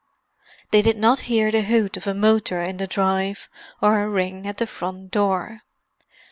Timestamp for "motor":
2.15-2.59